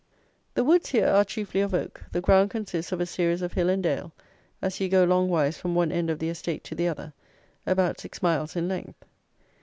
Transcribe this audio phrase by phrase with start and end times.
[0.55, 3.69] The woods here are chiefly of oak; the ground consists of a series of hill
[3.69, 4.11] and dale,
[4.59, 7.13] as you go long wise from one end of the estate to the other,
[7.67, 9.05] about six miles in length.